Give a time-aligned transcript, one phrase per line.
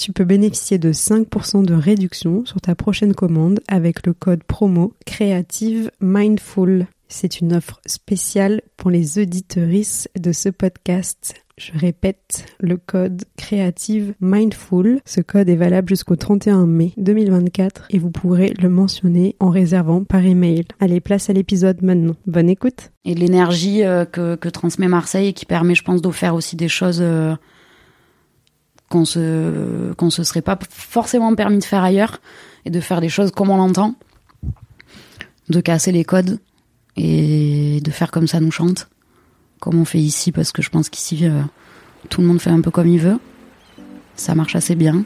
[0.00, 4.94] Tu peux bénéficier de 5% de réduction sur ta prochaine commande avec le code promo
[5.04, 6.86] Creative Mindful.
[7.08, 11.34] C'est une offre spéciale pour les auditeuristes de ce podcast.
[11.58, 15.02] Je répète, le code Creative Mindful.
[15.04, 20.04] Ce code est valable jusqu'au 31 mai 2024 et vous pourrez le mentionner en réservant
[20.04, 20.64] par email.
[20.80, 22.16] Allez, place à l'épisode maintenant.
[22.26, 22.90] Bonne écoute.
[23.04, 26.68] Et l'énergie euh, que, que, transmet Marseille et qui permet, je pense, d'offrir aussi des
[26.68, 27.34] choses euh,
[28.90, 32.20] qu'on se se serait pas forcément permis de faire ailleurs
[32.66, 33.94] et de faire des choses comme on l'entend,
[35.48, 36.38] de casser les codes
[36.96, 38.88] et de faire comme ça nous chante,
[39.60, 41.40] comme on fait ici parce que je pense qu'ici euh,
[42.08, 43.18] tout le monde fait un peu comme il veut.
[44.16, 45.04] Ça marche assez bien.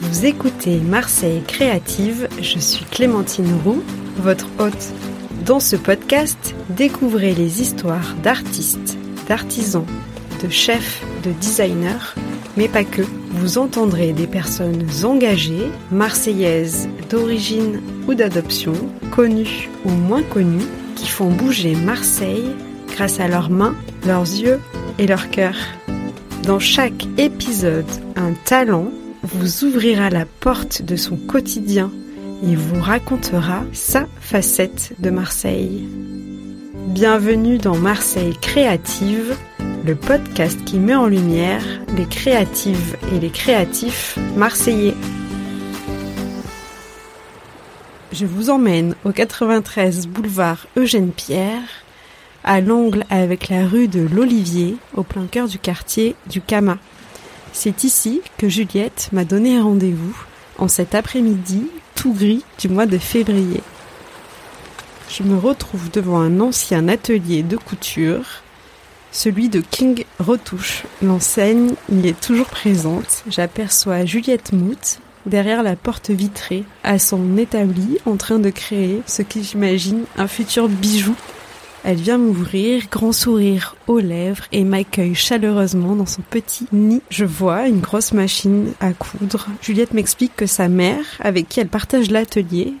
[0.00, 3.82] Vous écoutez Marseille Créative, je suis Clémentine Roux,
[4.18, 4.92] votre hôte
[5.44, 8.96] dans ce podcast, découvrez les histoires d'artistes,
[9.28, 9.84] d'artisans,
[10.42, 12.14] de chefs, de designers,
[12.56, 13.02] mais pas que.
[13.36, 18.74] Vous entendrez des personnes engagées, marseillaises d'origine ou d'adoption,
[19.10, 22.48] connues ou moins connues, qui font bouger Marseille
[22.88, 23.74] grâce à leurs mains,
[24.06, 24.60] leurs yeux
[24.98, 25.56] et leur cœur.
[26.44, 28.86] Dans chaque épisode, un talent
[29.22, 31.90] vous ouvrira la porte de son quotidien
[32.46, 35.88] il vous racontera sa facette de Marseille.
[36.88, 39.34] Bienvenue dans Marseille Créative,
[39.86, 41.64] le podcast qui met en lumière
[41.96, 44.94] les créatives et les créatifs marseillais.
[48.12, 51.62] Je vous emmène au 93 boulevard Eugène Pierre,
[52.44, 56.76] à l'angle avec la rue de l'Olivier, au plein cœur du quartier du Cama.
[57.54, 60.14] C'est ici que Juliette m'a donné un rendez-vous
[60.58, 61.70] en cet après-midi
[62.12, 63.60] gris du mois de février.
[65.08, 68.42] Je me retrouve devant un ancien atelier de couture,
[69.12, 70.84] celui de King Retouche.
[71.02, 73.22] L'enseigne y est toujours présente.
[73.28, 79.22] J'aperçois Juliette Mout derrière la porte vitrée, à son établi, en train de créer ce
[79.22, 81.14] que j'imagine un futur bijou
[81.84, 87.02] elle vient m'ouvrir, grand sourire aux lèvres et m'accueille chaleureusement dans son petit nid.
[87.10, 89.46] Je vois une grosse machine à coudre.
[89.60, 92.72] Juliette m'explique que sa mère, avec qui elle partage l'atelier,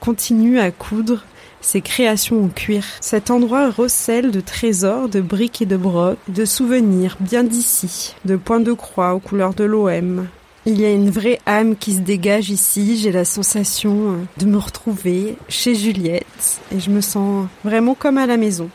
[0.00, 1.24] continue à coudre
[1.60, 2.84] ses créations en cuir.
[3.00, 8.36] Cet endroit recèle de trésors, de briques et de brocs, de souvenirs bien d'ici, de
[8.36, 10.26] points de croix aux couleurs de l'OM,
[10.66, 12.98] il y a une vraie âme qui se dégage ici.
[12.98, 18.18] J'ai la sensation euh, de me retrouver chez Juliette et je me sens vraiment comme
[18.18, 18.68] à la maison.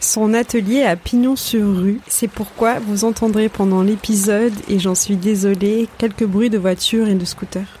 [0.00, 6.24] Son atelier à Pignon-sur-Rue, c'est pourquoi vous entendrez pendant l'épisode, et j'en suis désolée, quelques
[6.24, 7.78] bruits de voitures et de scooters.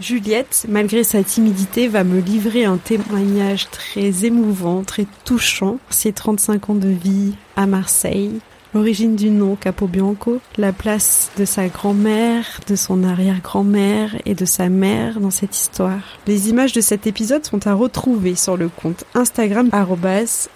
[0.00, 6.70] Juliette, malgré sa timidité, va me livrer un témoignage très émouvant, très touchant, ses 35
[6.70, 8.40] ans de vie à Marseille,
[8.74, 14.68] l'origine du nom Capobianco, la place de sa grand-mère, de son arrière-grand-mère et de sa
[14.68, 16.18] mère dans cette histoire.
[16.26, 19.70] Les images de cet épisode sont à retrouver sur le compte Instagram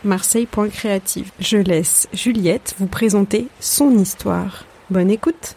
[0.04, 1.30] marseille.creative.
[1.38, 4.64] Je laisse Juliette vous présenter son histoire.
[4.90, 5.56] Bonne écoute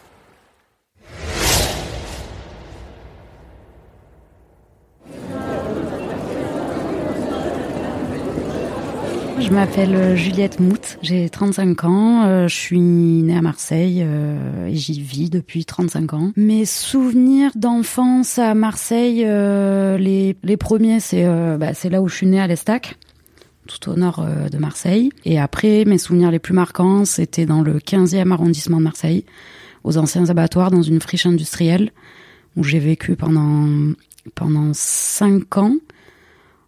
[9.42, 14.68] Je m'appelle euh, Juliette Mout, j'ai 35 ans, euh, je suis née à Marseille euh,
[14.68, 16.32] et j'y vis depuis 35 ans.
[16.36, 21.26] Mes souvenirs d'enfance à Marseille, les, les premiers, c'est
[21.58, 22.98] bah, là où je suis née à l'Estac
[23.68, 25.12] tout au nord de Marseille.
[25.24, 29.24] Et après, mes souvenirs les plus marquants, c'était dans le 15e arrondissement de Marseille,
[29.84, 31.92] aux anciens abattoirs, dans une friche industrielle,
[32.58, 33.68] où j'ai vécu pendant
[34.36, 35.76] pendant cinq ans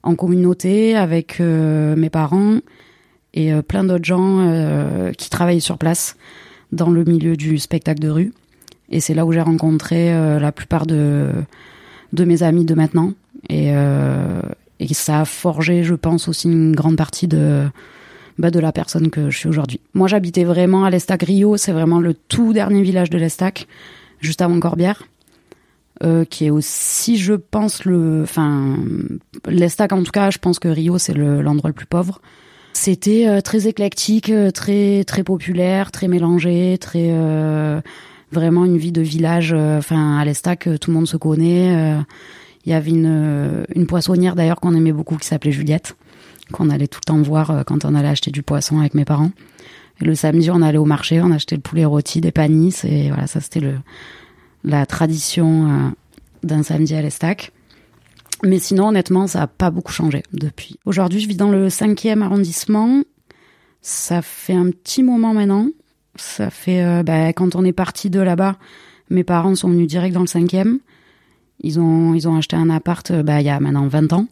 [0.04, 2.60] en communauté avec euh, mes parents
[3.34, 6.18] et plein d'autres gens qui travaillent sur place
[6.72, 8.32] dans le milieu du spectacle de rue.
[8.92, 11.32] Et c'est là où j'ai rencontré la plupart de,
[12.16, 13.14] mes amis de maintenant.
[13.50, 17.66] Et, et ça a forgé, je pense, aussi une grande partie de,
[18.40, 19.80] bah, de la personne que je suis aujourd'hui.
[19.94, 23.68] Moi, j'habitais vraiment à l'Estac Rio, c'est vraiment le tout dernier village de l'Estac,
[24.22, 25.04] juste avant Corbière.
[26.02, 28.78] Euh, qui est aussi, je pense, le, enfin,
[29.48, 32.20] l'Estac en tout cas, je pense que Rio c'est l'endroit le, plus pauvre.
[32.74, 37.14] C'était euh, très éclectique, euh, très très populaire, très mélangé, très
[38.32, 39.54] vraiment une vie de village.
[39.54, 41.96] Enfin, à l'Estac, tout le monde se connaît.
[42.66, 45.96] Il y avait une, une poissonnière d'ailleurs qu'on aimait beaucoup qui s'appelait Juliette
[46.52, 49.32] qu'on allait tout le temps voir quand on allait acheter du poisson avec mes parents.
[50.02, 53.08] Et le samedi, on allait au marché, on achetait le poulet rôti, des panisses, et
[53.08, 53.76] voilà, ça c'était le
[54.64, 55.90] la tradition euh,
[56.44, 57.52] d'un samedi à l'Estac.
[58.44, 60.78] Mais sinon, honnêtement, ça n'a pas beaucoup changé depuis.
[60.86, 63.04] Aujourd'hui, je vis dans le 5e arrondissement.
[63.82, 65.68] Ça fait un petit moment maintenant.
[66.16, 68.58] Ça fait, euh, bah, quand on est parti de là-bas,
[69.10, 70.80] mes parents sont venus direct dans le 5e.
[71.62, 74.28] Ils ont, ils ont acheté un appart, bah, il y a maintenant 20 ans.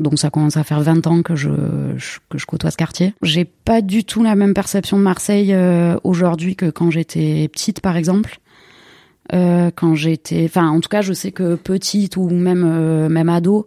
[0.00, 1.50] Donc ça commence à faire 20 ans que je,
[2.28, 3.14] que je côtoie ce quartier.
[3.22, 7.80] J'ai pas du tout la même perception de Marseille euh, aujourd'hui que quand j'étais petite,
[7.80, 8.38] par exemple.
[9.34, 13.28] Euh, quand j'étais, enfin, en tout cas, je sais que petite ou même euh, même
[13.28, 13.66] ado,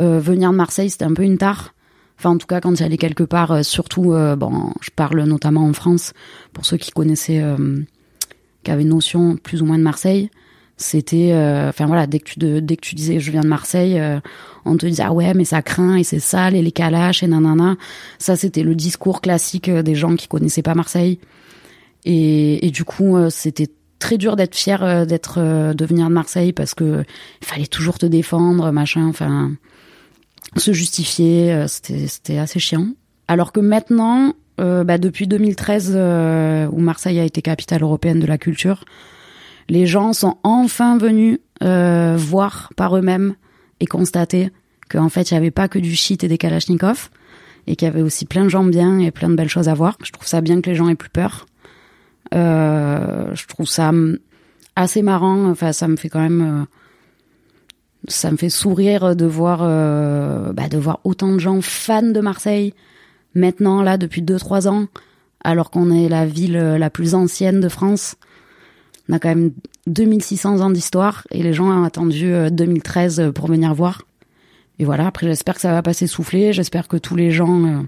[0.00, 1.74] euh, venir de Marseille, c'était un peu une tare.
[2.18, 5.74] Enfin, en tout cas, quand il allait quelque part, surtout, bon, je parle notamment en
[5.74, 6.14] France,
[6.54, 7.44] pour ceux qui connaissaient,
[8.64, 10.30] qui avaient une notion plus ou moins de Marseille,
[10.76, 13.98] c'était euh, enfin voilà dès que tu dès que tu disais je viens de Marseille
[13.98, 14.20] euh,
[14.66, 17.26] on te disait ah ouais mais ça craint et c'est sale et les calaches et
[17.26, 17.76] nanana
[18.18, 21.18] ça c'était le discours classique euh, des gens qui connaissaient pas Marseille
[22.04, 25.40] et, et du coup c'était très dur d'être fier d'être
[25.72, 27.04] de venir de Marseille parce que
[27.40, 29.52] il fallait toujours te défendre machin enfin
[30.56, 32.88] se justifier c'était c'était assez chiant
[33.28, 35.90] alors que maintenant bah, depuis 2013
[36.70, 38.84] où Marseille a été capitale européenne de la culture
[39.68, 43.34] les gens sont enfin venus euh, voir par eux-mêmes
[43.80, 44.50] et constater
[44.88, 47.10] qu'en fait, il n'y avait pas que du shit et des kalachnikovs,
[47.66, 49.74] et qu'il y avait aussi plein de gens bien et plein de belles choses à
[49.74, 49.98] voir.
[50.04, 51.46] Je trouve ça bien que les gens aient plus peur.
[52.34, 53.92] Euh, je trouve ça
[54.74, 55.48] assez marrant.
[55.50, 56.64] Enfin, ça me fait quand même, euh,
[58.08, 62.20] ça me fait sourire de voir, euh, bah, de voir autant de gens fans de
[62.20, 62.74] Marseille
[63.34, 64.86] maintenant là depuis 2-3 ans,
[65.44, 68.16] alors qu'on est la ville la plus ancienne de France.
[69.08, 69.52] On a quand même
[69.86, 74.02] 2600 ans d'histoire et les gens ont attendu 2013 euh, pour venir voir.
[74.78, 77.82] Et voilà, après j'espère que ça va pas s'essouffler, j'espère que tous les gens euh,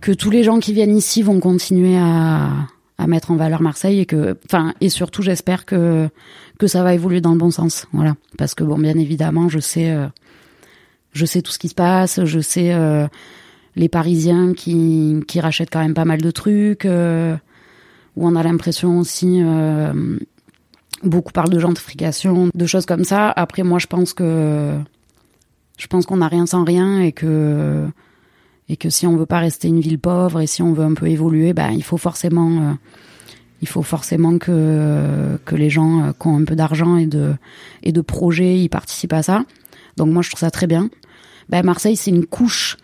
[0.00, 2.50] que tous les gens qui viennent ici vont continuer à,
[2.98, 6.08] à mettre en valeur Marseille et que enfin et surtout j'espère que
[6.58, 7.86] que ça va évoluer dans le bon sens.
[7.92, 10.06] Voilà, parce que bon bien évidemment, je sais euh,
[11.12, 12.76] je sais tout ce qui se passe, je sais
[13.76, 16.86] les Parisiens qui qui rachètent quand même pas mal de trucs
[18.16, 20.18] où on a l'impression aussi euh,
[21.02, 23.30] beaucoup parlent de gentrification, de choses comme ça.
[23.30, 24.78] Après, moi, je pense que
[25.76, 27.86] je pense qu'on n'a rien sans rien et que
[28.68, 30.94] et que si on veut pas rester une ville pauvre et si on veut un
[30.94, 32.72] peu évoluer, ben il faut forcément euh,
[33.62, 37.34] il faut forcément que que les gens euh, qui ont un peu d'argent et de
[37.82, 39.44] et de projets y participent à ça.
[39.96, 40.90] Donc moi, je trouve ça très bien.
[41.48, 42.76] Ben Marseille, c'est une couche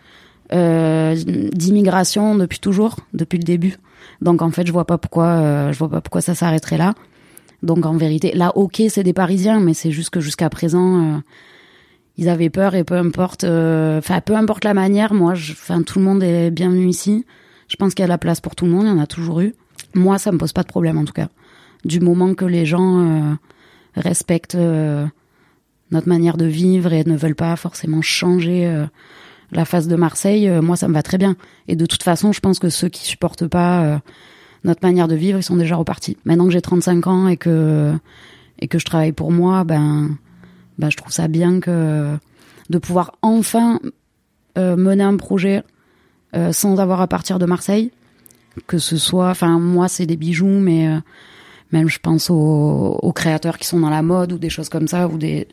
[0.53, 1.15] euh,
[1.53, 3.77] d'immigration depuis toujours, depuis le début.
[4.21, 6.93] Donc en fait, je vois pas pourquoi, euh, je vois pas pourquoi ça s'arrêterait là.
[7.63, 11.17] Donc en vérité, là, ok, c'est des Parisiens, mais c'est juste que jusqu'à présent, euh,
[12.17, 15.99] ils avaient peur et peu importe, euh, enfin peu importe la manière, moi, enfin tout
[15.99, 17.25] le monde est bienvenu ici.
[17.67, 19.07] Je pense qu'il y a la place pour tout le monde, il y en a
[19.07, 19.55] toujours eu.
[19.93, 21.29] Moi, ça me pose pas de problème en tout cas.
[21.85, 23.37] Du moment que les gens
[23.95, 24.57] respectent
[25.91, 28.87] notre manière de vivre et ne veulent pas forcément changer
[29.51, 31.35] la face de Marseille, euh, moi ça me va très bien.
[31.67, 33.97] Et de toute façon, je pense que ceux qui supportent pas euh,
[34.63, 36.17] notre manière de vivre, ils sont déjà repartis.
[36.25, 37.93] Maintenant que j'ai 35 ans et que
[38.59, 40.17] et que je travaille pour moi, ben
[40.81, 43.79] ben je trouve ça bien de pouvoir enfin
[44.57, 45.63] euh, mener un projet
[46.51, 47.91] sans avoir à partir de Marseille,
[48.65, 50.87] que ce soit, enfin moi c'est des bijoux, mais
[51.71, 55.07] même je pense aux, créateurs qui sont dans la mode ou des choses comme ça
[55.07, 55.47] ou des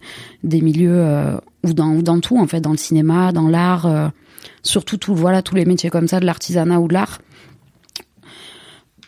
[0.44, 4.08] milieux euh, ou dans ou dans tout en fait dans le cinéma dans l'art euh,
[4.62, 7.18] surtout tout voilà tous les métiers comme ça de l'artisanat ou de l'art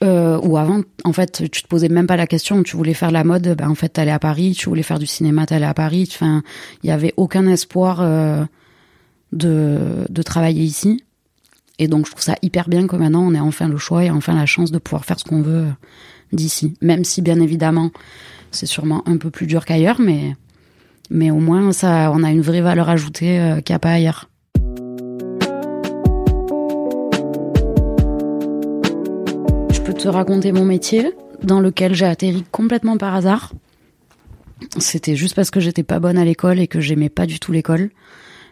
[0.02, 3.10] euh, ou avant en fait tu te posais même pas la question tu voulais faire
[3.10, 5.74] la mode ben en fait t'allais à Paris tu voulais faire du cinéma t'allais à
[5.74, 6.42] Paris enfin
[6.82, 8.44] il y avait aucun espoir euh,
[9.32, 11.04] de de travailler ici
[11.78, 14.10] et donc je trouve ça hyper bien que maintenant on ait enfin le choix et
[14.10, 15.66] enfin la chance de pouvoir faire ce qu'on veut
[16.32, 16.74] d'ici.
[16.80, 17.90] Même si, bien évidemment,
[18.50, 20.36] c'est sûrement un peu plus dur qu'ailleurs, mais,
[21.10, 23.92] mais au moins, ça, on a une vraie valeur ajoutée euh, qu'il n'y a pas
[23.92, 24.29] ailleurs.
[29.90, 33.52] Peux te raconter mon métier, dans lequel j'ai atterri complètement par hasard.
[34.78, 37.50] C'était juste parce que j'étais pas bonne à l'école et que j'aimais pas du tout
[37.50, 37.90] l'école.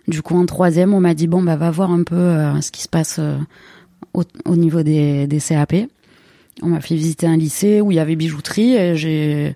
[0.08, 2.72] Du coup, en troisième, on m'a dit bon bah va voir un peu euh, ce
[2.72, 3.36] qui se passe euh,
[4.14, 5.74] au, au, niveau des, CAP.
[6.62, 9.54] On m'a fait visiter un lycée où il y avait bijouterie et j'ai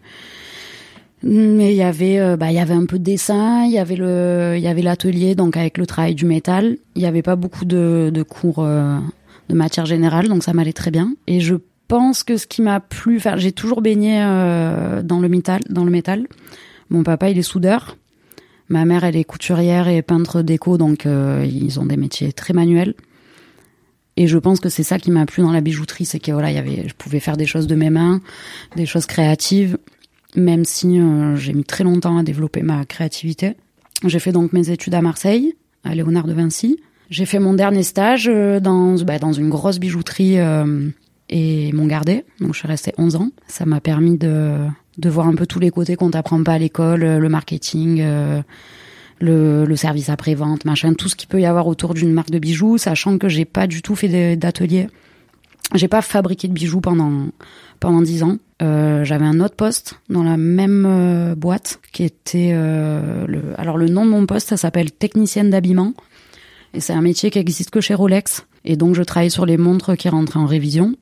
[1.25, 5.57] mais il y avait euh, bah un peu de dessin, il y avait l'atelier donc
[5.57, 9.87] avec le travail du métal, il y avait pas beaucoup de de cours de matière
[9.87, 11.57] générale donc ça m'allait très bien et je
[11.93, 15.91] pense que ce qui m'a plu j'ai toujours baigné euh, dans le métal dans le
[15.91, 16.27] métal.
[16.89, 17.97] Mon papa il est soudeur.
[18.69, 22.95] Ma mère elle est couturière et peintre déco donc ils ont des métiers très manuels.
[24.17, 26.59] Et je pense que c'est ça qui m'a plu dans la bijouterie, c'est que y
[26.59, 28.21] avait, je pouvais faire des choses de mes mains,
[28.77, 29.79] des choses créatives,
[30.37, 33.55] même si euh, j'ai mis très longtemps à développer ma créativité.
[34.05, 36.79] J'ai fait donc mes études à Marseille, à Léonard de Vinci.
[37.11, 40.89] J'ai fait mon dernier stage euh, dans, bah, dans une grosse bijouterie euh,
[41.33, 42.25] et m'ont gardé.
[42.41, 43.31] Donc je suis restée 11 ans.
[43.49, 44.57] Ça m'a permis de,
[44.99, 48.05] de voir un peu tous les côtés qu'on t'apprend pas à l'école, le marketing,
[49.21, 52.39] le, le service après-vente, machin, tout ce qu'il peut y avoir autour d'une marque de
[52.39, 54.89] bijoux, sachant que j'ai pas du tout fait d'atelier.
[55.75, 57.29] J'ai pas fabriqué de bijoux pendant
[57.81, 58.39] pendant dix ans.
[58.63, 63.43] Euh, j'avais un autre poste dans la même euh, boîte qui était euh, le.
[63.59, 65.95] Alors le nom de mon poste, ça s'appelle technicienne d'habillement
[66.75, 68.47] et c'est un métier qui existe que chez Rolex.
[68.65, 70.95] Et donc je travaillais sur les montres qui rentraient en révision.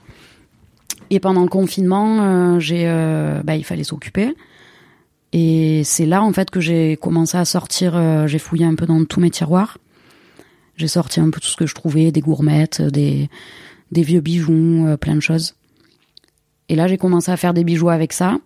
[1.10, 2.86] Et pendant le confinement, euh, j'ai,
[3.44, 4.34] bah, il fallait s'occuper.
[5.32, 8.26] Et c'est là, en fait, que j'ai commencé à sortir.
[8.26, 9.78] j'ai fouillé un peu dans tous mes tiroirs.
[10.76, 13.28] J'ai sorti un peu tout ce que je trouvais, des gourmettes, des,
[13.90, 15.54] des vieux bijoux, plein de choses.
[16.68, 18.38] Et là, j'ai commencé à faire des bijoux avec ça.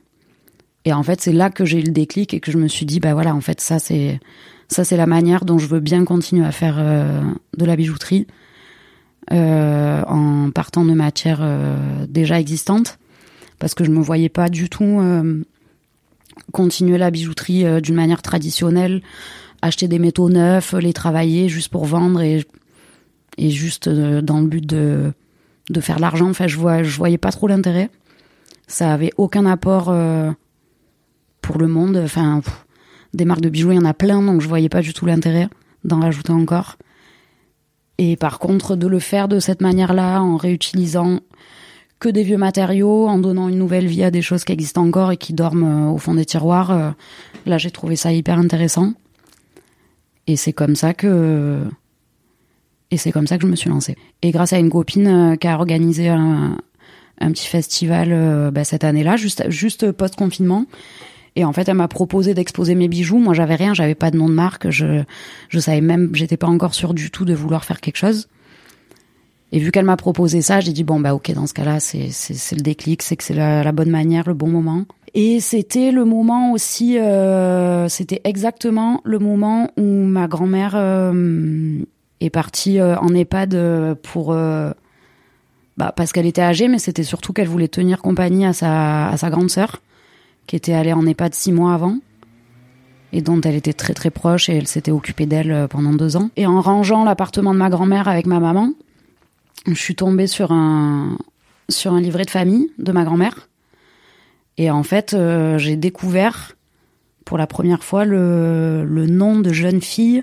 [0.85, 2.87] Et en fait, c'est là que j'ai eu le déclic et que je me suis
[2.87, 4.21] dit, bah voilà, en fait, ça c'est
[4.69, 7.23] ça c'est la manière dont je veux bien continuer à faire euh,
[7.57, 8.27] de la bijouterie
[9.33, 12.99] euh, en partant de matières euh, déjà existantes,
[13.59, 15.01] parce que je me voyais pas du tout
[16.53, 19.03] continuer la bijouterie d'une manière traditionnelle,
[19.63, 22.45] acheter des métaux neufs, les travailler juste pour vendre et
[23.37, 25.13] et juste dans le but de
[25.71, 26.29] de faire l'argent.
[26.31, 27.91] Enfin, je vois, je voyais pas trop l'intérêt.
[28.67, 29.95] Ça avait aucun apport
[31.43, 32.01] pour le monde.
[32.03, 32.41] Enfin,
[33.13, 35.07] des marques de bijoux, il y en a plein, donc je voyais pas du tout
[35.07, 35.49] l'intérêt
[35.85, 36.77] d'en rajouter encore.
[37.99, 41.21] Et par contre, de le faire de cette manière-là, en réutilisant
[42.01, 45.13] que des vieux matériaux, en donnant une nouvelle vie à des choses qui existent encore
[45.13, 46.91] et qui dorment euh, au fond des tiroirs, euh,
[47.47, 48.93] là j'ai trouvé ça hyper intéressant.
[50.27, 51.63] Et c'est comme ça que
[52.95, 53.97] et c'est comme ça que je me suis lancée.
[54.23, 56.57] Et grâce à une copine euh, qui a organisé un,
[57.21, 60.67] petit festival bah, cette année-là, juste juste post confinement,
[61.37, 63.19] et en fait, elle m'a proposé d'exposer mes bijoux.
[63.19, 64.71] Moi, j'avais rien, j'avais pas de nom de marque.
[64.71, 65.03] Je,
[65.49, 68.29] je savais même, j'étais pas encore sûre du tout de vouloir faire quelque chose.
[69.53, 72.09] Et vu qu'elle m'a proposé ça, j'ai dit bon bah ok, dans ce cas-là, c'est
[72.11, 74.85] c'est le déclic, c'est que c'est la, bonne manière, le bon moment.
[75.15, 81.79] Et c'était le moment aussi, euh, c'était exactement le moment où ma grand-mère euh,
[82.21, 84.71] est partie euh, en EHPAD pour euh,
[85.77, 89.17] bah, parce qu'elle était âgée, mais c'était surtout qu'elle voulait tenir compagnie à sa à
[89.17, 89.81] sa grande sœur
[90.47, 91.99] qui était allée en EHPAD six mois avant
[93.13, 96.17] et dont elle était très très proche et elle s'était occupée d'elle euh, pendant deux
[96.17, 96.31] ans.
[96.37, 98.73] Et en rangeant l'appartement de ma grand-mère avec ma maman,
[99.67, 101.17] je suis tombée sur un
[101.69, 103.49] sur un livret de famille de ma grand-mère.
[104.59, 106.57] Et en fait, euh, j'ai découvert
[107.25, 110.23] pour la première fois le, le nom de jeune fille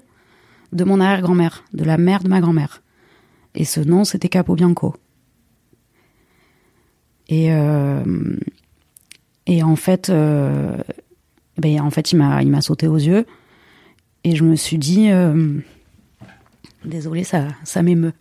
[0.71, 2.81] de mon arrière-grand-mère, de la mère de ma grand-mère.
[3.55, 4.95] Et ce nom, c'était Capobianco.
[7.27, 8.03] Et, euh,
[9.45, 10.77] et en fait, euh,
[11.57, 13.25] ben en fait, il m'a, il m'a sauté aux yeux.
[14.23, 15.59] Et je me suis dit, euh,
[16.85, 18.13] désolé, ça, ça m'émeut.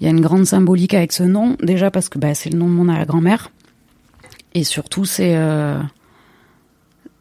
[0.00, 2.58] Il y a une grande symbolique avec ce nom, déjà parce que bah, c'est le
[2.58, 3.50] nom de mon grand-mère.
[4.54, 5.80] Et surtout, c'est, euh,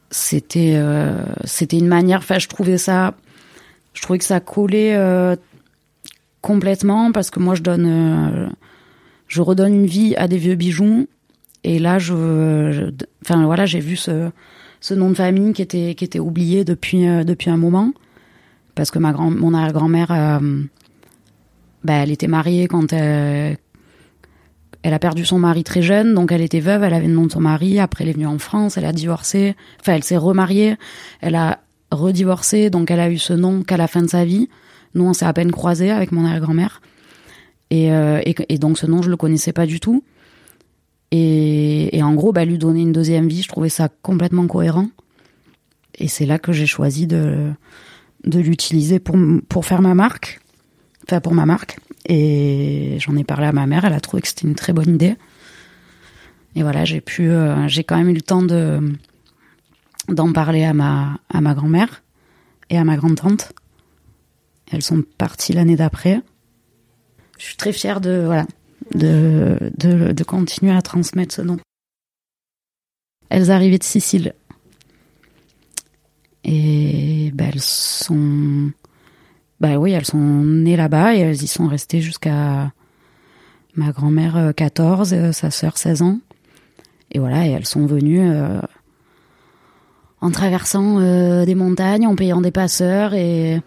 [0.10, 0.82] c'était,
[1.46, 2.20] c'était une manière.
[2.20, 3.14] Enfin, je trouvais ça,
[3.94, 5.36] je trouvais que ça collait euh,
[6.42, 8.52] complètement parce que moi, je donne
[9.32, 11.08] je redonne une vie à des vieux bijoux.
[11.64, 12.92] Et là, je,
[13.24, 14.30] enfin voilà, j'ai vu ce,
[14.82, 17.94] ce nom de famille qui était qui était oublié depuis euh, depuis un moment
[18.76, 20.64] parce que ma grand mon arrière-grand-mère, euh,
[21.84, 23.58] bah, elle était mariée quand elle,
[24.84, 27.28] elle a perdu son mari très jeune, donc elle était veuve, elle avait le nom
[27.28, 27.80] de son mari.
[27.80, 29.56] Après, elle est venue en France, elle a divorcé.
[29.80, 30.76] Enfin, elle s'est remariée,
[31.22, 31.60] elle a
[31.92, 34.50] redivorcé, donc elle a eu ce nom qu'à la fin de sa vie.
[34.96, 36.82] Nous, on s'est à peine croisés avec mon arrière-grand-mère.
[37.70, 38.22] Et, euh,
[38.60, 40.04] donc ce nom, je le connaissais pas du tout.
[41.12, 44.90] Et, et en gros, bah, lui donner une deuxième vie, je trouvais ça complètement cohérent.
[46.00, 47.52] Et c'est là que j'ai choisi de,
[48.26, 49.18] de l'utiliser pour,
[49.50, 50.40] pour faire ma marque.
[51.08, 51.78] Enfin, pour ma marque.
[52.08, 54.96] Et j'en ai parlé à ma mère, elle a trouvé que c'était une très bonne
[54.96, 55.16] idée.
[56.56, 58.82] Et voilà, j'ai pu, euh, j'ai quand même eu le temps de
[60.08, 62.04] d'en parler à ma à ma grand-mère
[62.70, 63.54] et à ma grande-tante.
[64.72, 66.22] Elles sont parties l'année d'après.
[67.38, 68.46] Je suis très fière de voilà
[68.96, 71.58] de, de, de continuer à transmettre ce nom.
[73.30, 74.34] Elles arrivaient de Sicile.
[76.44, 78.72] Et ben, elles sont
[79.60, 82.72] bah oui, elles sont nées là-bas et elles y sont restées jusqu'à
[83.76, 86.20] ma grand-mère 14, euh, euh, sa sœur 16 ans.
[87.12, 88.60] Et voilà, et elles sont venues euh,
[90.22, 91.00] en traversant
[91.44, 93.60] des montagnes, en payant des passeurs et,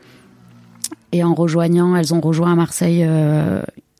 [1.12, 3.04] et en rejoignant, elles ont rejoint à Marseille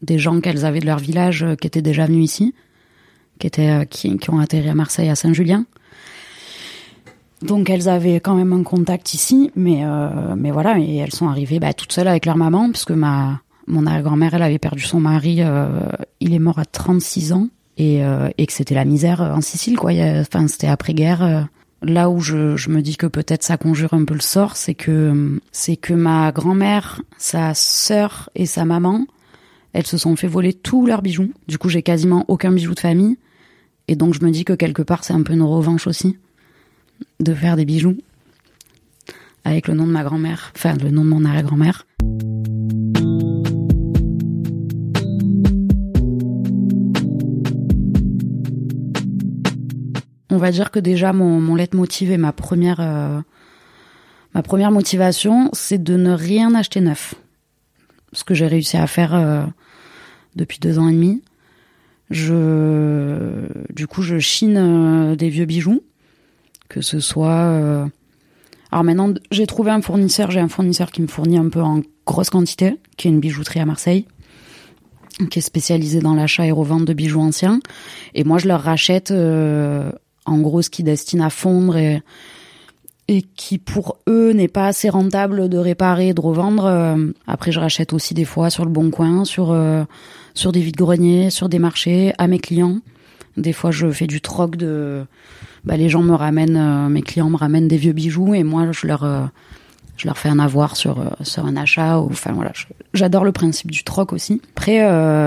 [0.03, 2.55] des gens qu'elles avaient de leur village qui étaient déjà venus ici,
[3.41, 5.67] qui, étaient, qui, qui ont atterri à Marseille à Saint-Julien.
[7.45, 11.29] Donc elles avaient quand même un contact ici, mais euh, mais voilà, et elles sont
[11.29, 15.01] arrivées bah, toutes seules avec leur maman, puisque ma mon arrière-grand-mère, elle avait perdu son
[15.01, 15.69] mari, euh,
[16.21, 19.79] il est mort à 36 ans, et, euh, et que c'était la misère en Sicile,
[19.79, 19.93] quoi.
[20.21, 21.49] Enfin, c'était après-guerre.
[21.87, 24.75] Là où je, je me dis que peut-être ça conjure un peu le sort, c'est
[24.75, 29.07] que c'est que ma grand-mère, sa sœur et sa maman,
[29.75, 31.33] elles se sont fait voler tous leurs bijoux.
[31.47, 33.19] Du coup, j'ai quasiment aucun bijou de famille,
[33.87, 36.17] et donc je me dis que quelque part c'est un peu une revanche aussi
[37.21, 37.97] de faire des bijoux
[39.45, 41.87] avec le nom de ma grand-mère, enfin le nom de mon arrière-grand-mère.
[50.35, 53.21] On va dire que déjà mon, mon leitmotiv et ma première, euh,
[54.35, 57.15] ma première motivation, c'est de ne rien acheter neuf.
[58.13, 59.45] Ce que j'ai réussi à faire euh,
[60.35, 61.23] depuis deux ans et demi.
[62.11, 65.85] Je, du coup, je chine euh, des vieux bijoux
[66.69, 67.89] que ce soit.
[68.73, 70.33] Alors maintenant, j'ai trouvé un fournisseur.
[70.33, 73.61] J'ai un fournisseur qui me fournit un peu en grosse quantité, qui est une bijouterie
[73.61, 74.07] à Marseille,
[75.31, 77.61] qui est spécialisée dans l'achat et revente de bijoux anciens.
[78.15, 79.13] Et moi, je leur rachète
[80.27, 82.03] en gros ce qui destine à fondre et
[83.07, 86.65] et qui pour eux n'est pas assez rentable de réparer de revendre.
[86.65, 89.55] Euh, après, je rachète aussi des fois sur le bon coin, sur
[90.33, 92.79] sur des vides greniers, sur des marchés à mes clients.
[93.37, 95.05] Des fois, je fais du troc de
[95.65, 98.71] bah, les gens me ramènent, euh, mes clients me ramènent des vieux bijoux et moi
[98.73, 99.25] je leur euh,
[99.97, 102.53] je leur fais un avoir sur euh, sur un achat ou enfin voilà
[102.93, 104.81] j'adore le principe du troc aussi après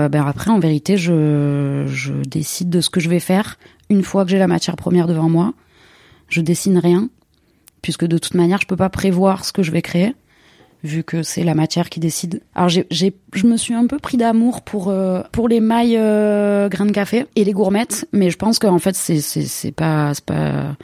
[0.08, 3.58] ben après en vérité je je décide de ce que je vais faire
[3.90, 5.54] une fois que j'ai la matière première devant moi
[6.28, 7.08] je dessine rien
[7.82, 10.14] puisque de toute manière je peux pas prévoir ce que je vais créer
[10.84, 12.40] vu que c'est la matière qui décide.
[12.54, 15.96] Alors j'ai, j'ai, je me suis un peu pris d'amour pour euh, pour les mailles
[15.96, 19.72] euh, grains de café et les gourmettes, mais je pense qu'en fait c'est c'est c'est
[19.72, 20.76] pas c'est pas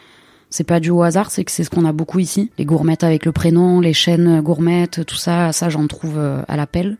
[0.51, 2.51] c'est pas du au hasard, c'est que c'est ce qu'on a beaucoup ici.
[2.59, 6.57] Les gourmettes avec le prénom, les chaînes gourmettes, tout ça, ça j'en trouve euh, à
[6.57, 6.97] l'appel.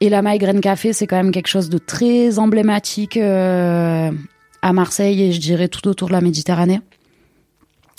[0.00, 4.10] Et la maille graine café, c'est quand même quelque chose de très emblématique euh,
[4.62, 6.80] à Marseille et je dirais tout autour de la Méditerranée.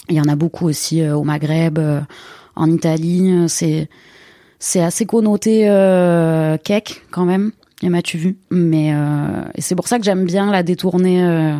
[0.09, 1.79] Il y en a beaucoup aussi au Maghreb
[2.55, 3.31] en Italie.
[3.31, 3.89] Euh, c'est
[4.59, 7.51] c'est assez connoté euh, cake quand même.
[7.83, 11.55] Et m'as-tu vu Mais euh, c'est pour ça que j'aime bien la détourner, euh,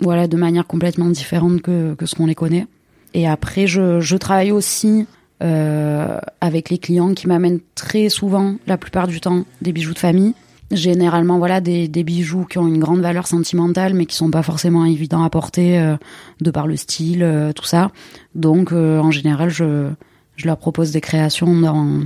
[0.00, 2.66] voilà, de manière complètement différente que que ce qu'on les connaît.
[3.14, 5.06] Et après, je je travaille aussi
[5.42, 9.98] euh, avec les clients qui m'amènent très souvent, la plupart du temps, des bijoux de
[9.98, 10.34] famille.
[10.74, 14.42] Généralement, voilà, des, des bijoux qui ont une grande valeur sentimentale, mais qui sont pas
[14.42, 15.96] forcément évidents à porter euh,
[16.40, 17.90] de par le style, tout ça.
[18.34, 19.90] Donc, en général, je
[20.36, 22.00] je leur propose des créations dans,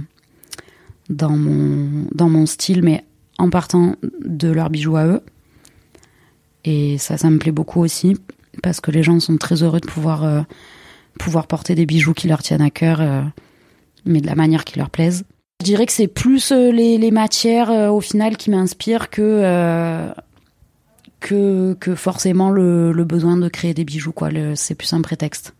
[1.09, 3.05] dans, mon, dans mon style, mais
[3.39, 5.23] en partant de leurs bijoux à eux.
[6.65, 8.17] Et ça, ça me plaît beaucoup aussi,
[8.63, 10.43] parce que les gens sont très heureux de pouvoir, euh,
[11.19, 13.23] pouvoir porter des bijoux qui leur tiennent à cœur, euh,
[14.05, 15.25] mais de la manière qui leur plaise.
[15.61, 20.13] Je dirais que c'est plus euh, les, les, matières au final qui m'inspirent que,
[21.21, 24.13] que, que forcément le, le, besoin de créer des bijoux.
[24.13, 24.31] quoi.
[24.55, 25.55] C'est plus un prétexte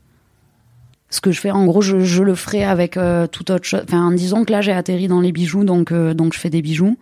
[1.11, 3.81] ce que je fais en gros je, je le ferai avec euh, tout autre chose
[3.85, 6.63] enfin disons que là j'ai atterri dans les bijoux donc euh, donc je fais des
[6.63, 6.99] bijoux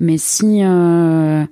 [0.00, 1.44] Mais si euh,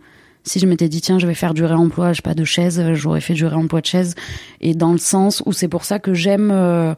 [0.45, 2.83] si je m'étais dit tiens je vais faire du réemploi, je sais pas de chaise,
[2.95, 4.15] j'aurais fait du réemploi de chaise.
[4.61, 6.95] Et dans le sens où c'est pour ça que j'aime euh,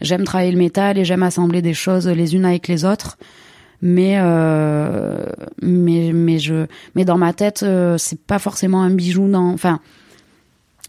[0.00, 3.18] j'aime travailler le métal et j'aime assembler des choses les unes avec les autres.
[3.80, 5.24] Mais euh,
[5.62, 7.64] mais mais je mais dans ma tête
[7.96, 9.78] c'est pas forcément un bijou dans enfin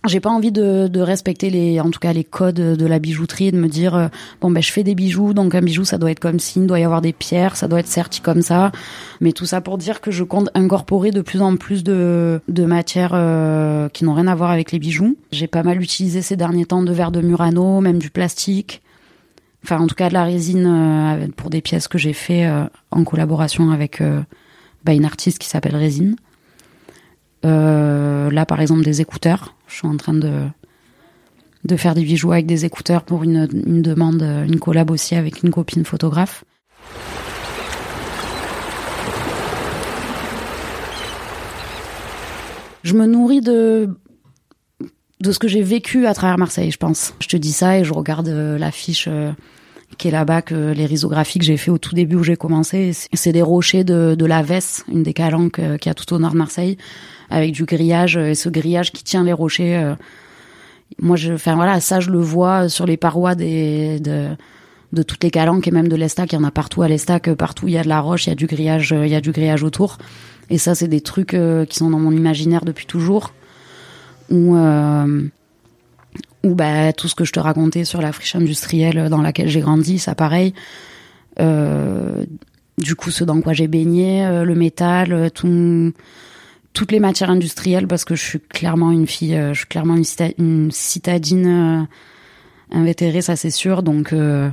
[0.08, 3.48] j'ai pas envie de, de, respecter les, en tout cas les codes de la bijouterie
[3.48, 4.08] et de me dire euh,
[4.40, 6.68] bon ben je fais des bijoux donc un bijou ça doit être comme ci, il
[6.68, 8.72] doit y avoir des pierres, ça doit être serti comme ça,
[9.20, 12.66] mais tout ça pour dire que je compte incorporer de plus en plus de, de
[12.66, 15.18] matières euh, qui n'ont rien à voir avec les bijoux.
[15.32, 18.82] J'ai pas mal utilisé ces derniers temps de verre de Murano, même du plastique,
[19.64, 22.50] enfin en tout cas de la résine euh, pour des pièces que j'ai fait
[22.92, 24.02] en collaboration avec
[24.84, 26.16] bah, une artiste qui s'appelle Résine.
[27.46, 29.56] Euh, là, par exemple, des écouteurs.
[29.68, 30.46] Je suis en train de
[31.66, 35.44] de faire des bijoux avec des écouteurs pour une, une demande, une collab aussi avec
[35.44, 36.46] une copine photographe.
[42.84, 43.90] Je me nourris de
[45.22, 47.14] de ce que j'ai vécu à travers Marseille, je pense.
[47.20, 49.32] Je te dis ça et je regarde euh, l'affiche euh,
[49.98, 52.92] qui est là-bas, que les risographies que j'ai fait au tout début où j'ai commencé.
[53.14, 56.32] C'est des rochers de, de la Vesse, une des calanques qui a tout au nord
[56.32, 56.78] de Marseille
[57.30, 59.78] avec du grillage et ce grillage qui tient les rochers.
[59.78, 59.96] Euh,
[61.00, 64.30] moi, je, enfin voilà, ça je le vois sur les parois des de,
[64.94, 66.32] de toutes les calanques et même de l'Estac.
[66.32, 68.30] Il y en a partout à l'Estac, partout il y a de la roche, il
[68.30, 69.98] y a du grillage, il y a du grillage autour.
[70.50, 73.34] Et ça, c'est des trucs euh, qui sont dans mon imaginaire depuis toujours.
[74.30, 75.24] Ou euh,
[76.44, 79.60] ou bah tout ce que je te racontais sur la friche industrielle dans laquelle j'ai
[79.60, 80.54] grandi, ça pareil.
[81.40, 82.26] Euh,
[82.78, 85.94] du coup, ce dans quoi j'ai baigné, le métal, tout
[86.74, 89.96] toutes les matières industrielles parce que je suis clairement une fille, euh, je suis clairement
[89.96, 91.84] une, citadine euh,
[92.72, 93.84] invétérée, ça c'est sûr.
[93.84, 94.50] Donc, euh,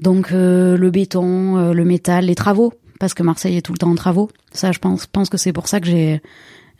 [0.00, 3.94] donc le béton, le métal, les travaux, parce que Marseille est tout le temps en
[3.94, 4.30] travaux.
[4.52, 6.22] Ça, je pense que c'est pour ça que j'ai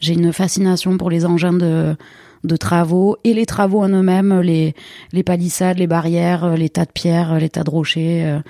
[0.00, 1.96] j'ai une fascination pour les engins de
[2.42, 4.74] de travaux et les travaux en eux-mêmes, les
[5.12, 8.40] les palissades, les barrières, les tas de pierres, les tas de rochers.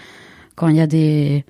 [0.54, 1.44] quand il y a des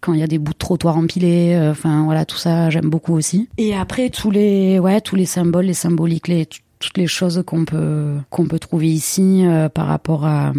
[0.00, 2.88] quand il y a des bouts de trottoir empilés, euh, enfin voilà tout ça j'aime
[2.88, 3.48] beaucoup aussi.
[3.58, 6.46] Et après tous les ouais tous les symboles, les symboliques, les
[6.78, 10.52] toutes les choses qu'on peut qu'on peut trouver ici euh, par rapport à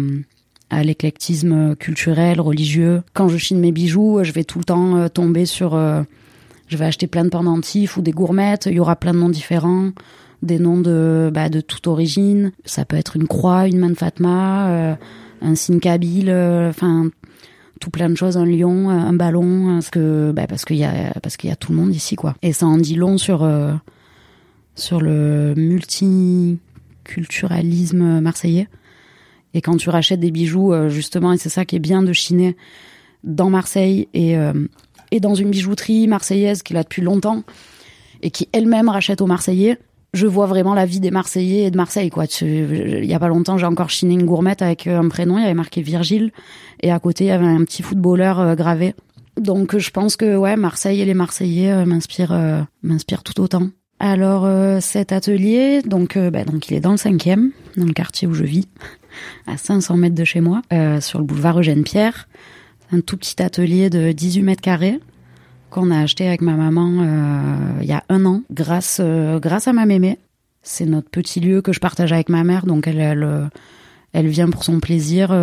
[0.70, 3.02] à l'éclectisme culturel, religieux.
[3.12, 5.74] Quand je chine mes bijoux, je vais tout le temps euh, tomber sur
[6.72, 9.28] je vais acheter plein de pendentifs ou des gourmettes, il y aura plein de noms
[9.28, 9.90] différents,
[10.42, 14.98] des noms de bah, de toute origine, ça peut être une croix, une main Fatma,
[15.40, 16.30] un signe kabyle,
[16.68, 17.10] enfin
[17.82, 21.56] tout plein de choses, un lion, un ballon, parce bah qu'il y a y a
[21.56, 22.36] tout le monde ici quoi.
[22.40, 23.72] Et ça en dit long sur euh,
[24.76, 28.68] sur le multiculturalisme marseillais.
[29.54, 32.12] Et quand tu rachètes des bijoux euh, justement, et c'est ça qui est bien de
[32.12, 32.56] chiner
[33.24, 34.52] dans Marseille et euh,
[35.12, 37.44] et dans une bijouterie marseillaise qui est là depuis longtemps
[38.22, 39.78] et qui elle-même rachète aux Marseillais,
[40.14, 42.24] je vois vraiment la vie des Marseillais et de Marseille quoi.
[42.40, 45.42] Il y a pas longtemps, j'ai encore chiné une gourmette avec euh, un prénom, il
[45.42, 46.32] y avait marqué Virgile
[46.80, 48.94] et à côté il y avait un petit footballeur euh, gravé.
[49.40, 53.68] Donc je pense que ouais, Marseille et les Marseillais euh, m'inspirent m'inspirent tout autant.
[54.00, 54.48] Alors
[54.80, 58.42] cet atelier, donc bah, donc il est dans le cinquième, dans le quartier où je
[58.42, 58.66] vis,
[59.46, 60.62] à 500 mètres de chez moi,
[61.00, 62.26] sur le boulevard Eugène Pierre.
[62.94, 65.00] Un tout petit atelier de 18 mètres carrés
[65.70, 69.66] qu'on a acheté avec ma maman euh, il y a un an, grâce euh, grâce
[69.66, 70.18] à ma mémé.
[70.62, 73.46] C'est notre petit lieu que je partage avec ma mère, donc elle elle, euh,
[74.12, 75.34] elle vient pour son plaisir,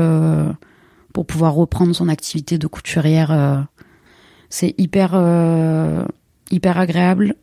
[1.12, 3.68] pour pouvoir reprendre son activité de couturière.
[4.52, 5.16] c'est hyper
[6.52, 7.34] hyper agréable,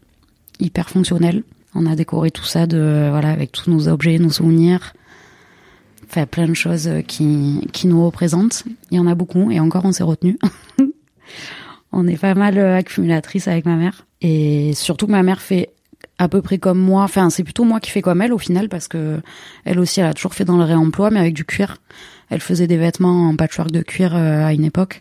[0.61, 1.43] hyper fonctionnel.
[1.75, 4.95] On a décoré tout ça de voilà avec tous nos objets, nos souvenirs
[6.09, 8.65] fait plein de choses qui, qui nous représentent.
[8.91, 10.39] Il y en a beaucoup et encore on s'est retenu.
[11.93, 14.07] On est pas mal euh, accumulatrice avec ma mère.
[14.21, 15.71] Et surtout ma mère fait
[16.19, 17.03] à peu près comme moi.
[17.05, 19.21] Enfin, c'est plutôt moi qui fais comme elle au final parce que
[19.65, 21.79] elle aussi, elle a toujours fait dans le réemploi, mais avec du cuir.
[22.29, 25.01] Elle faisait des vêtements en patchwork de cuir euh, à une époque.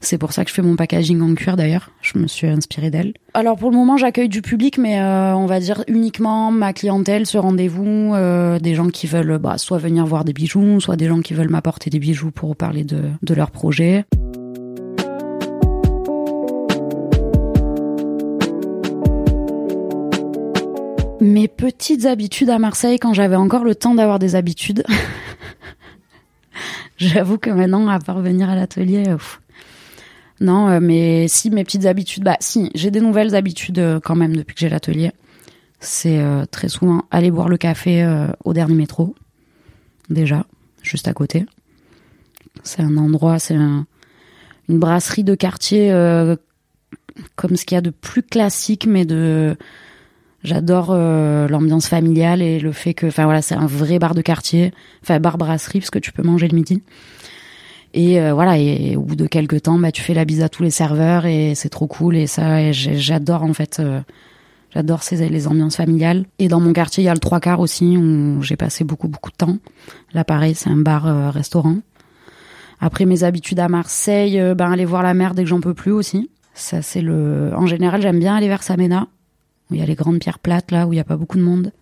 [0.00, 1.90] C'est pour ça que je fais mon packaging en cuir d'ailleurs.
[2.02, 3.14] Je me suis inspirée d'elle.
[3.34, 7.26] Alors pour le moment, j'accueille du public, mais euh, on va dire uniquement ma clientèle,
[7.26, 8.14] ce rendez-vous,
[8.60, 11.50] des gens qui veulent bah, soit venir voir des bijoux, soit des gens qui veulent
[11.50, 14.04] m'apporter des bijoux pour parler de, de leur projet.
[21.20, 24.84] Mes petites habitudes à Marseille quand j'avais encore le temps d'avoir des habitudes.
[26.96, 29.18] J'avoue que maintenant, à part venir à l'atelier, euh,
[30.40, 34.14] non, euh, mais si mes petites habitudes, bah si, j'ai des nouvelles habitudes euh, quand
[34.14, 35.12] même depuis que j'ai l'atelier.
[35.80, 36.20] C'est
[36.50, 38.04] très souvent aller boire le café
[38.44, 39.14] au dernier métro,
[40.10, 40.44] déjà,
[40.82, 41.46] juste à côté.
[42.64, 43.84] C'est un endroit, c'est une
[44.68, 45.92] brasserie de quartier
[47.36, 49.56] comme ce qu'il y a de plus classique, mais de
[50.44, 54.22] J'adore euh, l'ambiance familiale et le fait que, enfin voilà, c'est un vrai bar de
[54.22, 54.72] quartier,
[55.02, 56.82] enfin bar brasserie parce que tu peux manger le midi.
[57.98, 60.48] Et euh, voilà, et, au bout de quelques temps, bah tu fais la bise à
[60.48, 64.00] tous les serveurs et c'est trop cool et ça, j'adore en fait, euh,
[64.72, 66.24] j'adore ces les ambiances familiales.
[66.38, 69.08] Et dans mon quartier, il y a le trois quarts aussi où j'ai passé beaucoup
[69.08, 69.58] beaucoup de temps.
[70.14, 71.78] Là, pareil, c'est un bar restaurant.
[72.80, 75.90] Après mes habitudes à Marseille, ben aller voir la mer dès que j'en peux plus
[75.90, 76.30] aussi.
[76.54, 77.50] Ça c'est le.
[77.56, 79.08] En général, j'aime bien aller vers Samena
[79.70, 81.36] où il y a les grandes pierres plates là, où il n'y a pas beaucoup
[81.36, 81.72] de monde.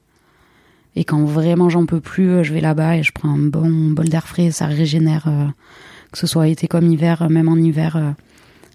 [0.94, 3.90] Et quand vraiment j'en peux plus, euh, je vais là-bas et je prends un bon
[3.90, 5.46] bol d'air frais, ça régénère, euh,
[6.12, 8.14] que ce soit été comme hiver, euh, même en hiver.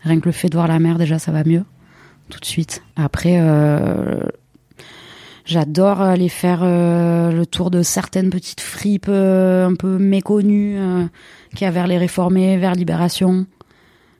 [0.04, 1.64] rien que le fait de voir la mer, déjà, ça va mieux,
[2.30, 2.84] tout de suite.
[2.96, 3.40] Après,
[5.46, 10.78] j'adore aller faire le tour de certaines petites fripes un peu méconnues,
[11.56, 13.46] qui a vers les réformés, vers Libération.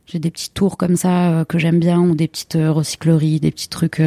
[0.06, 3.70] J'ai des petits tours comme ça que j'aime bien, ou des petites recycleries, des petits
[3.70, 4.02] trucs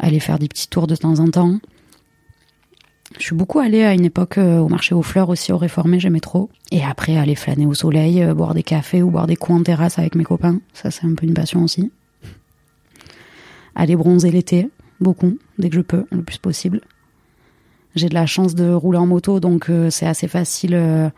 [0.00, 1.58] aller faire des petits tours de temps en temps.
[3.18, 5.98] Je suis beaucoup allée à une époque euh, au marché aux fleurs aussi, au réformé,
[5.98, 6.48] j'aimais trop.
[6.70, 9.62] Et après, aller flâner au soleil, euh, boire des cafés ou boire des coups en
[9.62, 10.60] terrasse avec mes copains.
[10.74, 11.90] Ça, c'est un peu une passion aussi.
[13.74, 14.68] Aller bronzer l'été,
[15.00, 16.80] beaucoup, dès que je peux, le plus possible.
[17.96, 21.10] J'ai de la chance de rouler en moto, donc euh, c'est assez facile,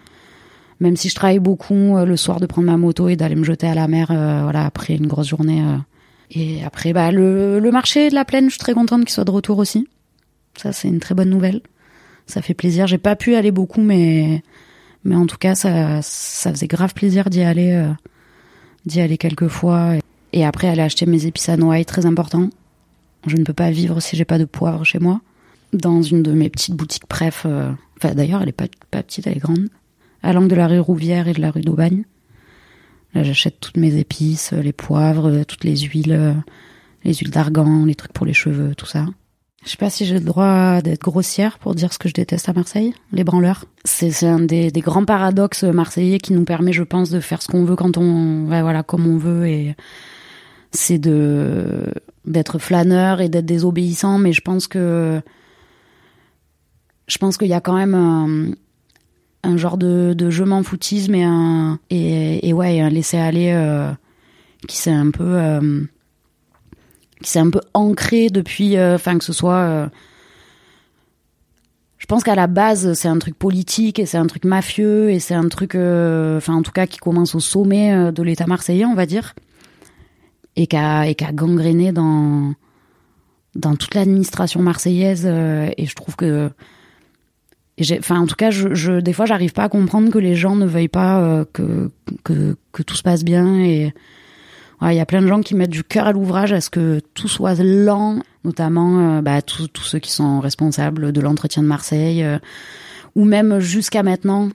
[0.81, 3.67] même si je travaille beaucoup, le soir de prendre ma moto et d'aller me jeter
[3.67, 5.63] à la mer, voilà, après une grosse journée
[6.35, 9.25] et après, bah, le, le marché de la plaine, je suis très contente qu'il soit
[9.25, 9.87] de retour aussi.
[10.57, 11.61] Ça, c'est une très bonne nouvelle.
[12.33, 12.87] Ça fait plaisir.
[12.87, 14.43] J'ai pas pu aller beaucoup, mais,
[15.05, 17.93] mais en tout cas, ça, ça faisait grave plaisir d'y aller, euh,
[18.87, 19.97] d'y aller quelques fois.
[20.33, 22.49] Et après, aller acheter mes épices à Noailles, très important.
[23.27, 25.21] Je ne peux pas vivre si j'ai pas de poivre chez moi.
[25.75, 29.27] Dans une de mes petites boutiques préf, euh, enfin, d'ailleurs, elle est pas, pas petite,
[29.27, 29.69] elle est grande.
[30.23, 32.05] À l'angle de la rue Rouvière et de la rue d'Aubagne.
[33.13, 36.33] Là, j'achète toutes mes épices, les poivres, toutes les huiles, euh,
[37.05, 39.05] les huiles d'argan, les trucs pour les cheveux, tout ça.
[39.65, 42.49] Je sais pas si j'ai le droit d'être grossière pour dire ce que je déteste
[42.49, 43.67] à Marseille, les branleurs.
[43.85, 47.49] C'est un des, des, grands paradoxes marseillais qui nous permet, je pense, de faire ce
[47.49, 49.77] qu'on veut quand on, ouais, voilà, comme on veut et
[50.73, 51.87] c'est de
[52.25, 54.19] d'être flâneur et d'être désobéissant.
[54.19, 55.21] Mais je pense que
[57.07, 58.53] je pense qu'il y a quand même un,
[59.45, 63.53] un genre de, de je m'en foutisme et un et, et ouais un laisser aller
[63.53, 63.93] euh,
[64.67, 65.83] qui s'est un peu euh,
[67.23, 69.91] qui s'est un peu ancré depuis euh, enfin que ce soit
[71.99, 75.19] je pense qu'à la base c'est un truc politique et c'est un truc mafieux et
[75.19, 78.95] c'est un truc enfin en tout cas qui commence au sommet de l'état marseillais on
[78.95, 79.35] va dire
[80.57, 82.55] et qui a et qui a gangréné dans
[83.55, 86.51] dans toute l'administration marseillaise et je trouve que
[87.99, 90.67] enfin, en tout cas, je, des fois, j'arrive pas à comprendre que les gens ne
[90.67, 91.91] veuillent pas euh, que,
[92.25, 93.59] que, que tout se passe bien.
[93.61, 93.93] Et
[94.91, 97.01] il y a plein de gens qui mettent du cœur à l'ouvrage à ce que
[97.15, 102.25] tout soit lent, notamment euh, bah, tous ceux qui sont responsables de l'entretien de Marseille,
[102.25, 102.39] euh,
[103.15, 104.49] ou même jusqu'à maintenant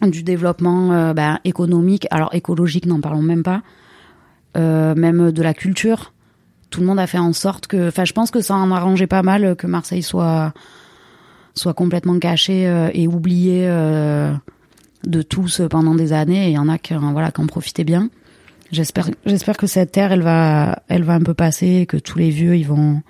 [0.00, 2.08] du développement bah, économique.
[2.10, 3.62] Alors écologique, n'en parlons même pas.
[4.56, 6.12] même de la culture.
[6.70, 9.06] Tout le monde a fait en sorte que, enfin, je pense que ça en arrangeait
[9.06, 10.54] pas mal que Marseille soit
[11.54, 14.32] soit complètement caché euh, et oublié euh,
[15.04, 16.46] de tous pendant des années.
[16.46, 18.08] Et il y en a qui, voilà, qui en profitaient bien.
[18.72, 22.30] J'espère, j'espère que cette terre, elle va, elle va un peu passer, que tous les
[22.30, 23.02] vieux, ils vont,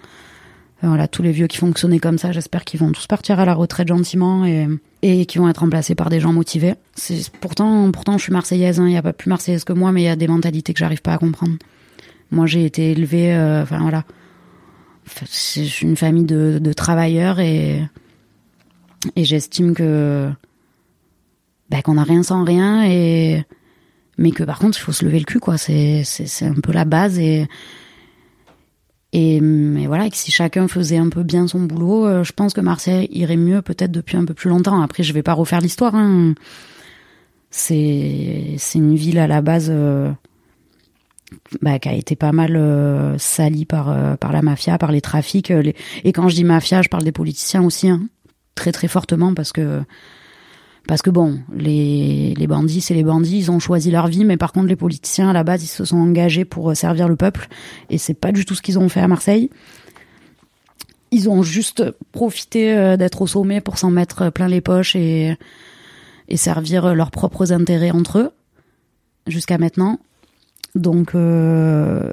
[0.83, 3.55] voilà, tous les vieux qui fonctionnaient comme ça, j'espère qu'ils vont tous partir à la
[3.55, 4.67] retraite gentiment et,
[5.03, 6.75] et qui vont être remplacés par des gens motivés.
[6.95, 9.93] C'est, pourtant, pourtant, je suis marseillaise, hein, il n'y a pas plus marseillaise que moi,
[9.93, 11.55] mais il y a des mentalités que j'arrive pas à comprendre.
[12.33, 14.05] Moi, j'ai été élevée, euh, enfin voilà,
[15.27, 17.83] c'est une famille de, de travailleurs et
[19.17, 20.31] et j'estime que
[21.71, 23.45] bah, qu'on n'a rien sans rien et
[24.23, 25.59] mais que par contre il faut se lever le cul quoi.
[25.59, 27.47] C'est c'est un peu la base et
[29.13, 29.41] et
[29.87, 33.09] voilà que si chacun faisait un peu bien son boulot, euh, je pense que Marseille
[33.11, 34.81] irait mieux peut-être depuis un peu plus longtemps.
[34.81, 35.95] Après je vais pas refaire l'histoire.
[35.95, 36.35] Hein.
[37.51, 39.69] C'est c'est une ville à la base.
[39.71, 40.11] Euh,
[41.63, 45.51] bah, qui a été pas mal euh, salie par par la mafia, par les trafics.
[46.05, 47.89] Et quand je dis mafia, je parle des politiciens aussi.
[47.89, 48.03] Hein
[48.55, 49.83] très très fortement parce que
[50.87, 54.37] parce que bon, les, les bandits, c'est les bandits, ils ont choisi leur vie, mais
[54.37, 57.49] par contre les politiciens à la base, ils se sont engagés pour servir le peuple,
[57.91, 59.51] et c'est pas du tout ce qu'ils ont fait à Marseille.
[61.11, 65.37] Ils ont juste profité euh, d'être au sommet pour s'en mettre plein les poches et,
[66.29, 68.31] et servir leurs propres intérêts entre eux
[69.27, 69.99] jusqu'à maintenant.
[70.75, 72.11] Donc euh,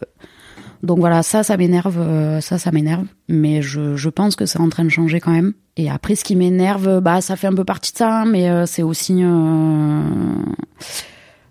[0.82, 3.06] donc voilà, ça, ça m'énerve, euh, ça, ça m'énerve.
[3.28, 5.54] Mais je, pense que c'est en train de changer quand même.
[5.76, 8.50] Et après, ce qui m'énerve, bah, ça fait un peu partie de ça, hein, mais
[8.50, 10.04] euh, c'est aussi euh,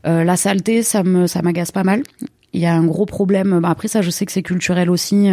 [0.05, 2.03] la saleté, ça me, ça m'agace pas mal.
[2.55, 3.61] il y a un gros problème.
[3.61, 5.29] Bah, après ça, je sais que c'est culturel aussi.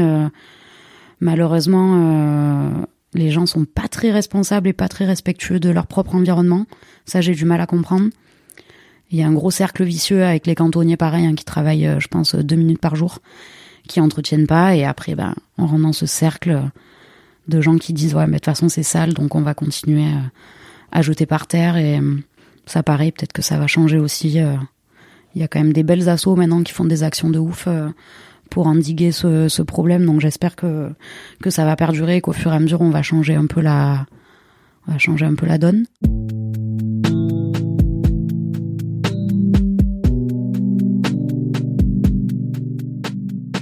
[1.21, 6.65] Malheureusement, les gens sont pas très responsables et pas très respectueux de leur propre environnement.
[7.05, 8.09] Ça, j'ai du mal à comprendre.
[9.11, 12.07] Il y a un gros cercle vicieux avec les cantonniers pareil, hein, qui travaillent, je
[12.07, 13.19] pense, deux minutes par jour,
[13.87, 14.75] qui entretiennent pas.
[14.75, 16.61] Et après, ben, on rentre dans ce cercle
[17.47, 20.07] de gens qui disent ouais, mais de toute façon c'est sale, donc on va continuer
[20.91, 21.77] à jeter par terre.
[21.77, 21.99] Et
[22.65, 24.39] ça, pareil, peut-être que ça va changer aussi
[25.35, 27.65] il y a quand même des belles assos maintenant qui font des actions de ouf
[27.67, 27.89] euh,
[28.49, 30.05] pour endiguer ce, ce problème.
[30.05, 30.89] Donc j'espère que
[31.41, 34.05] que ça va perdurer, qu'au fur et à mesure on va changer un peu la
[34.87, 35.85] on va changer un peu la donne.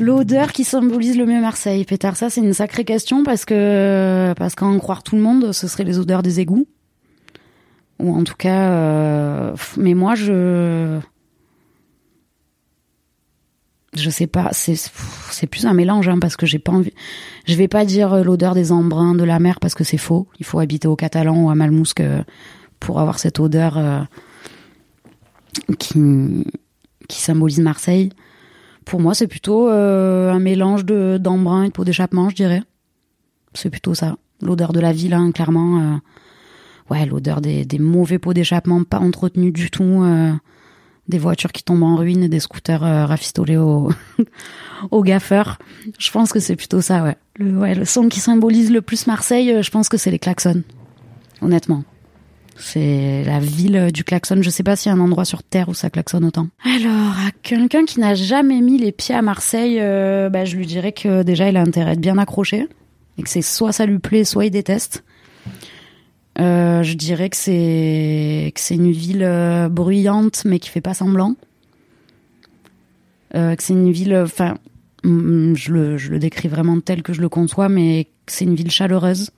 [0.04, 4.54] L'odeur qui symbolise le mieux Marseille, Pétard, ça c'est une sacrée question parce que parce
[4.54, 6.68] qu'en croire tout le monde, ce serait les odeurs des égouts
[8.00, 8.70] ou en tout cas.
[8.72, 11.00] Euh, mais moi je
[13.96, 16.94] je sais pas, c'est c'est plus un mélange hein, parce que j'ai pas envie.
[17.46, 20.28] Je vais pas dire euh, l'odeur des embruns de la mer parce que c'est faux.
[20.38, 22.24] Il faut habiter au Catalan ou à Malmousque euh,
[22.82, 23.80] pour avoir cette odeur
[25.80, 26.44] qui
[27.08, 28.12] qui symbolise Marseille.
[28.86, 32.64] Pour moi, c'est plutôt un mélange de d'embrun et de peau d'échappement, je dirais.
[33.54, 34.18] C'est plutôt ça.
[34.42, 36.00] L'odeur de la ville, hein, clairement.
[36.90, 40.04] ouais, l'odeur des, des mauvais pots d'échappement, pas entretenus du tout
[41.08, 43.92] des voitures qui tombent en ruine et des scooters euh, rafistolés au,
[44.92, 45.60] au gaffeur.
[46.00, 47.18] Je pense que c'est plutôt ça, ouais.
[47.38, 47.76] Le, ouais.
[47.76, 50.64] le son qui symbolise le plus Marseille, euh, je pense que c'est les klaxons.
[51.42, 51.84] Honnêtement.
[52.56, 54.42] C'est la ville du klaxon.
[54.42, 56.48] Je sais pas s'il y a un endroit sur Terre où ça klaxonne autant.
[56.64, 60.66] Alors, à quelqu'un qui n'a jamais mis les pieds à Marseille, euh, bah, je lui
[60.66, 62.68] dirais que déjà il a intérêt à être bien accroché.
[63.18, 65.04] Et que c'est soit ça lui plaît, soit il déteste.
[66.40, 70.94] Euh, je dirais que c'est que c'est une ville euh, bruyante mais qui fait pas
[70.96, 71.36] semblant.
[73.36, 74.58] Euh, que c'est une ville, enfin,
[75.04, 78.56] mm, je le, je le décris vraiment tel que je le conçois, mais c'est une
[78.56, 79.32] ville chaleureuse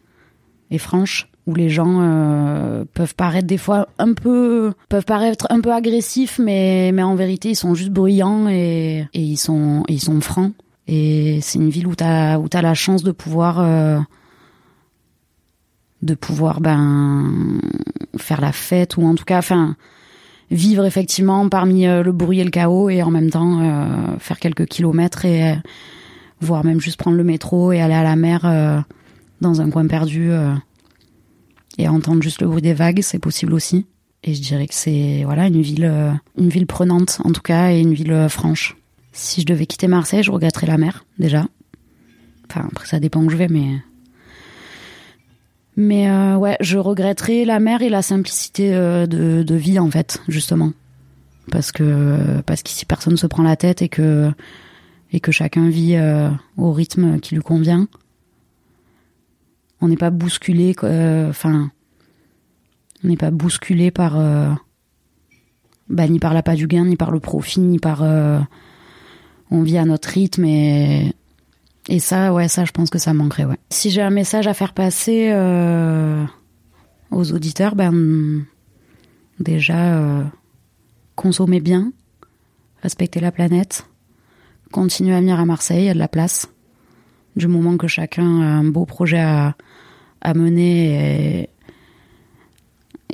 [0.71, 5.61] et franche où les gens euh, peuvent paraître des fois un peu peuvent paraître un
[5.61, 10.01] peu agressifs mais mais en vérité ils sont juste bruyants et, et ils sont ils
[10.01, 10.53] sont francs.
[10.87, 13.99] Et c'est une ville où t'as où t'as la chance de pouvoir euh,
[16.01, 17.59] de pouvoir ben
[18.17, 19.41] faire la fête ou en tout cas
[20.51, 23.59] vivre effectivement parmi euh, le bruit et le chaos et en même temps
[24.19, 25.55] faire quelques kilomètres et
[26.41, 28.85] voire même juste prendre le métro et aller à la mer
[29.41, 30.31] dans un coin perdu
[31.77, 33.85] et entendre juste le bruit des vagues, c'est possible aussi.
[34.23, 35.91] Et je dirais que c'est voilà une ville
[36.37, 38.75] une ville prenante en tout cas et une ville franche.
[39.11, 41.45] Si je devais quitter Marseille, je regretterais la mer déjà.
[42.49, 43.81] Enfin après ça dépend où je vais mais
[45.77, 50.21] mais euh, ouais, je regretterais la mer et la simplicité euh, de, vie en fait,
[50.27, 50.71] justement,
[51.51, 54.31] parce que parce qu'ici personne se prend la tête et que
[55.11, 57.87] et que chacun vit euh, au rythme qui lui convient.
[59.81, 61.71] On n'est pas bousculé, enfin,
[63.03, 64.13] on n'est pas bousculé par
[65.89, 68.03] bah, ni par l'appât du gain, ni par le profit, ni par
[69.51, 71.13] on vit à notre rythme et
[71.87, 73.59] et ça, ouais, ça, je pense que ça manquerait, ouais.
[73.69, 76.25] Si j'ai un message à faire passer euh,
[77.11, 78.43] aux auditeurs, ben
[79.39, 80.23] déjà euh,
[81.15, 81.91] consommer bien,
[82.81, 83.87] respecter la planète,
[84.71, 86.49] continuer à venir à Marseille, il y a de la place.
[87.35, 89.55] Du moment que chacun a un beau projet à,
[90.33, 91.49] mener, et,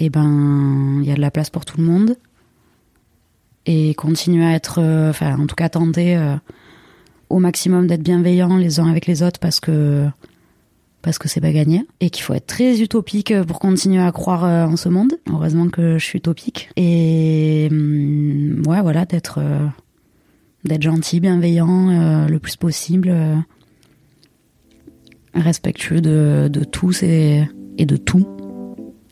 [0.05, 2.17] et ben il y a de la place pour tout le monde.
[3.65, 6.17] Et continuer à être, euh, enfin, en tout cas, tenter
[7.31, 10.07] au maximum d'être bienveillants les uns avec les autres parce que
[11.01, 14.45] parce que c'est pas gagné et qu'il faut être très utopique pour continuer à croire
[14.45, 15.13] euh, en ce monde.
[15.31, 19.65] Heureusement que je suis utopique et hum, ouais voilà d'être euh,
[20.63, 23.11] d'être gentil, bienveillant euh, le plus possible,
[25.33, 28.25] respectueux de, tous et, et de tout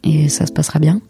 [0.04, 1.02] et ça se passera bien.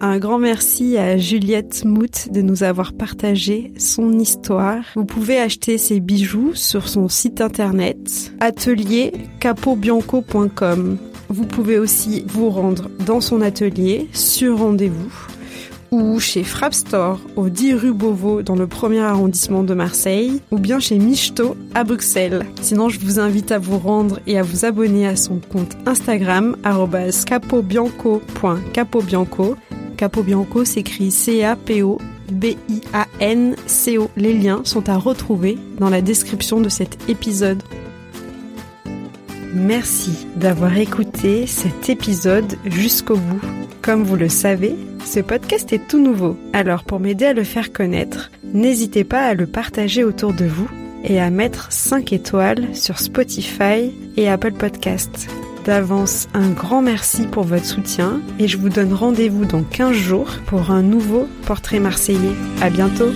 [0.00, 4.84] Un grand merci à Juliette Mout de nous avoir partagé son histoire.
[4.94, 10.98] Vous pouvez acheter ses bijoux sur son site internet atelier capobianco.com.
[11.28, 15.26] Vous pouvez aussi vous rendre dans son atelier sur rendez-vous
[15.90, 20.80] ou chez Frapstore au 10 rue Beauvau dans le premier arrondissement de Marseille ou bien
[20.80, 22.46] chez Michto à Bruxelles.
[22.60, 26.56] Sinon, je vous invite à vous rendre et à vous abonner à son compte Instagram
[27.26, 29.56] capobianco.capobianco
[29.96, 31.98] Capo Bianco s'écrit C-A-P-O
[32.30, 34.10] B-I-A-N-C-O.
[34.16, 37.62] Les liens sont à retrouver dans la description de cet épisode.
[39.54, 43.65] Merci d'avoir écouté cet épisode jusqu'au bout.
[43.86, 44.74] Comme vous le savez,
[45.04, 49.34] ce podcast est tout nouveau, alors pour m'aider à le faire connaître, n'hésitez pas à
[49.34, 50.68] le partager autour de vous
[51.04, 55.28] et à mettre 5 étoiles sur Spotify et Apple Podcasts.
[55.64, 60.30] D'avance, un grand merci pour votre soutien et je vous donne rendez-vous dans 15 jours
[60.46, 62.34] pour un nouveau portrait marseillais.
[62.60, 63.12] À bientôt!